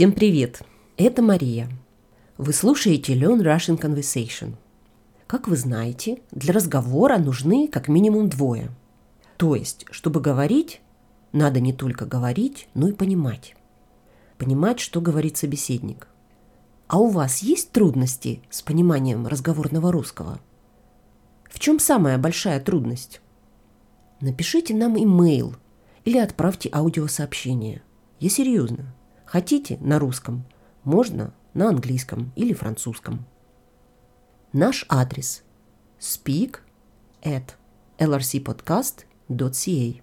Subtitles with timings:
[0.00, 0.62] Всем привет!
[0.96, 1.68] Это Мария.
[2.38, 4.54] Вы слушаете Learn Russian Conversation.
[5.26, 8.70] Как вы знаете, для разговора нужны как минимум двое.
[9.36, 10.80] То есть, чтобы говорить,
[11.32, 13.54] надо не только говорить, но и понимать.
[14.38, 16.08] Понимать, что говорит собеседник.
[16.86, 20.40] А у вас есть трудности с пониманием разговорного русского?
[21.50, 23.20] В чем самая большая трудность?
[24.22, 25.56] Напишите нам имейл
[26.06, 27.82] или отправьте аудиосообщение.
[28.18, 28.94] Я серьезно.
[29.30, 30.44] Хотите на русском?
[30.82, 33.24] Можно на английском или французском.
[34.52, 35.44] Наш адрес
[36.00, 36.56] speak
[37.22, 37.54] at
[37.98, 40.02] lrcpodcast.ca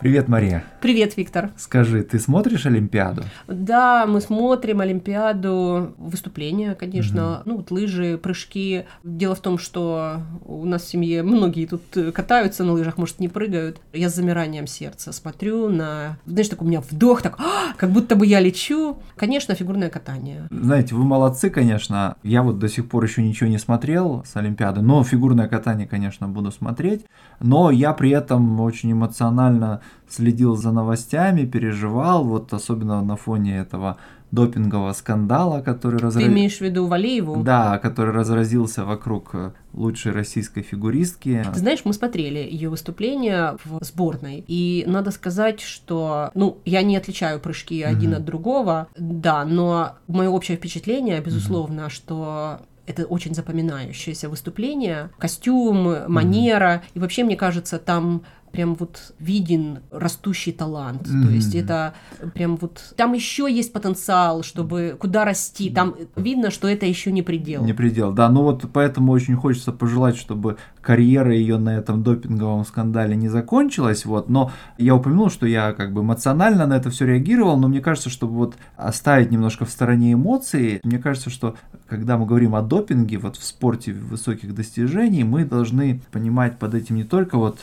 [0.00, 0.64] Привет, Мария.
[0.80, 1.50] Привет, Виктор.
[1.58, 3.22] Скажи, ты смотришь Олимпиаду?
[3.46, 7.42] Да, мы смотрим Олимпиаду, выступления, конечно, угу.
[7.44, 8.84] ну вот лыжи, прыжки.
[9.04, 11.82] Дело в том, что у нас в семье многие тут
[12.14, 13.82] катаются на лыжах, может, не прыгают.
[13.92, 16.16] Я с замиранием сердца смотрю на...
[16.24, 18.96] Знаешь, так у меня вдох, так, а, как будто бы я лечу.
[19.16, 20.48] Конечно, фигурное катание.
[20.50, 22.16] Знаете, вы молодцы, конечно.
[22.22, 26.26] Я вот до сих пор еще ничего не смотрел с Олимпиады, но фигурное катание, конечно,
[26.26, 27.04] буду смотреть.
[27.38, 33.96] Но я при этом очень эмоционально следил за новостями, переживал, вот особенно на фоне этого
[34.30, 36.30] допингового скандала, который разразился.
[36.30, 37.42] Ты имеешь в виду Валееву?
[37.42, 41.44] Да, который разразился вокруг э, лучшей российской фигуристки.
[41.52, 46.96] Ты знаешь, мы смотрели ее выступление в сборной, и надо сказать, что, ну, я не
[46.96, 48.16] отличаю прыжки один mm-hmm.
[48.16, 51.90] от другого, да, но мое общее впечатление, безусловно, mm-hmm.
[51.90, 56.90] что это очень запоминающееся выступление, костюм, манера, mm-hmm.
[56.94, 58.22] и вообще, мне кажется, там
[58.52, 61.02] прям вот виден растущий талант.
[61.02, 61.26] Mm-hmm.
[61.26, 61.94] То есть это
[62.34, 62.94] прям вот...
[62.96, 65.70] Там еще есть потенциал, чтобы куда расти.
[65.70, 67.64] Там видно, что это еще не предел.
[67.64, 68.28] Не предел, да.
[68.28, 74.04] Ну вот поэтому очень хочется пожелать, чтобы карьера ее на этом допинговом скандале не закончилась.
[74.04, 74.28] Вот.
[74.28, 78.10] Но я упомянул, что я как бы эмоционально на это все реагировал, но мне кажется,
[78.10, 81.56] чтобы вот оставить немножко в стороне эмоции, мне кажется, что
[81.88, 86.96] когда мы говорим о допинге вот в спорте высоких достижений, мы должны понимать под этим
[86.96, 87.58] не только вот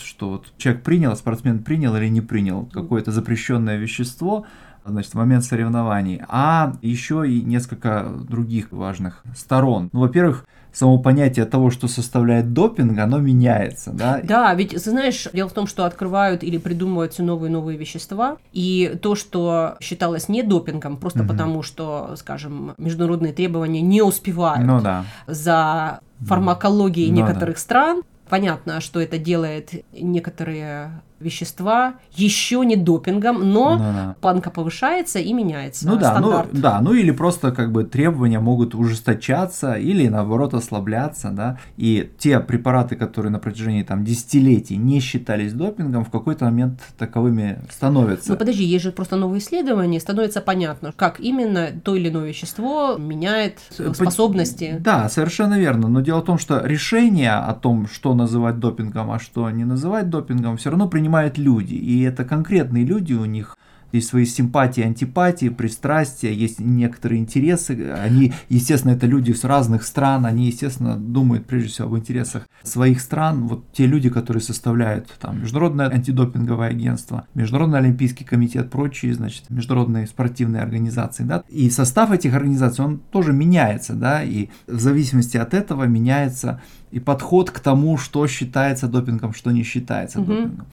[0.00, 4.46] что вот человек принял, спортсмен принял или не принял какое-то запрещенное вещество,
[4.84, 9.90] значит, в момент соревнований, а еще и несколько других важных сторон.
[9.92, 14.20] Ну, во-первых, само понятие того, что составляет допинг, оно меняется, да?
[14.22, 18.36] Да, ведь, знаешь, дело в том, что открывают или придумывают все новые и новые вещества,
[18.52, 21.28] и то, что считалось не допингом, просто угу.
[21.28, 25.04] потому, что, скажем, международные требования не успевают ну, да.
[25.26, 27.60] за фармакологией ну, некоторых да.
[27.60, 34.16] стран, Понятно, что это делает некоторые вещества еще не допингом, но да.
[34.20, 35.88] планка повышается и меняется.
[35.88, 41.30] Ну да, ну, да, ну или просто как бы требования могут ужесточаться или наоборот ослабляться,
[41.30, 41.58] да.
[41.76, 47.60] И те препараты, которые на протяжении там десятилетий не считались допингом, в какой-то момент таковыми
[47.70, 48.30] становятся.
[48.30, 52.96] Ну подожди, есть же просто новые исследования, становится понятно, как именно то или иное вещество
[52.96, 54.76] меняет способности.
[54.78, 55.88] Да, совершенно верно.
[55.88, 60.10] Но дело в том, что решение о том, что называть допингом, а что не называть
[60.10, 61.74] допингом, все равно принимают люди.
[61.74, 63.56] И это конкретные люди у них
[63.92, 67.90] есть свои симпатии, антипатии, пристрастия, есть некоторые интересы.
[67.92, 73.00] Они, естественно, это люди с разных стран, они, естественно, думают прежде всего об интересах своих
[73.00, 73.46] стран.
[73.46, 80.06] Вот те люди, которые составляют там Международное антидопинговое агентство, Международный олимпийский комитет, прочие, значит, международные
[80.06, 81.42] спортивные организации, да.
[81.48, 86.60] И состав этих организаций, он тоже меняется, да, и в зависимости от этого меняется
[86.90, 90.32] и подход к тому, что считается допингом, что не считается угу.
[90.32, 90.66] допингом.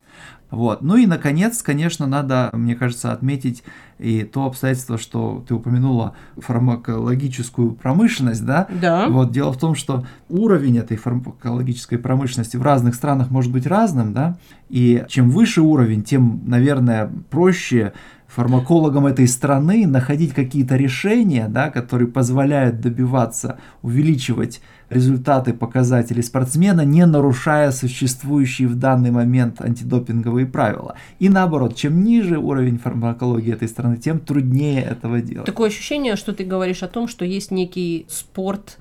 [0.51, 0.81] Вот.
[0.81, 3.63] Ну и, наконец, конечно, надо, мне кажется, отметить
[3.97, 8.67] и то обстоятельство, что ты упомянула фармакологическую промышленность, да?
[8.81, 9.07] Да.
[9.07, 14.13] Вот дело в том, что уровень этой фармакологической промышленности в разных странах может быть разным,
[14.13, 14.38] да?
[14.69, 17.94] И чем выше уровень, тем, наверное, проще
[18.27, 24.62] фармакологам этой страны находить какие-то решения, да, которые позволяют добиваться, увеличивать
[24.95, 30.95] результаты, показатели спортсмена, не нарушая существующие в данный момент антидопинговые правила.
[31.19, 35.45] И наоборот, чем ниже уровень фармакологии этой страны, тем труднее этого делать.
[35.45, 38.77] Такое ощущение, что ты говоришь о том, что есть некий спорт,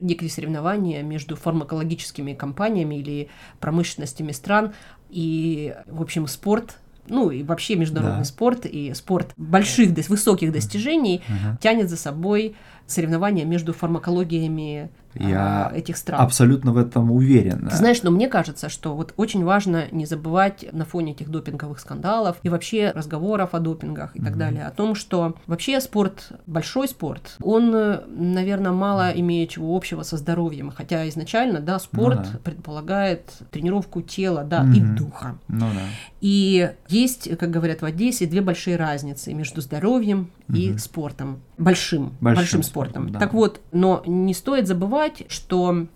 [0.00, 3.28] некие соревнования между фармакологическими компаниями или
[3.60, 4.72] промышленностями стран,
[5.10, 6.78] и, в общем, спорт
[7.08, 8.24] ну и вообще международный да.
[8.24, 11.60] спорт и спорт больших, высоких достижений uh-huh.
[11.60, 12.54] тянет за собой
[12.86, 16.20] соревнования между фармакологиями Я а, этих стран.
[16.22, 17.68] Абсолютно в этом уверен.
[17.70, 21.80] Ты знаешь, но мне кажется, что вот очень важно не забывать на фоне этих допинговых
[21.80, 26.88] скандалов и вообще разговоров о допингах и так далее, о том, что вообще спорт, большой
[26.88, 27.70] спорт, он,
[28.16, 32.38] наверное, мало имеет чего общего со здоровьем, хотя изначально, да, спорт Ну да.
[32.42, 34.96] предполагает тренировку тела, да, и Мгм.
[34.96, 35.38] духа.
[35.48, 35.82] Ну да.
[36.22, 40.78] И есть, как говорят в Одессе, две большие разницы между здоровьем и Мгм.
[40.78, 41.40] спортом.
[41.58, 43.18] Большим, Большим большим, спортом, да.
[43.18, 45.86] Так вот, но не стоит забывать, что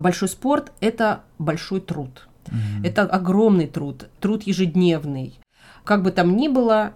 [0.00, 2.28] большой спорт– это большой труд.
[2.46, 2.84] Мгм.
[2.84, 5.38] Это огромный труд, труд ежедневный.
[5.84, 6.92] Как бы там ни было,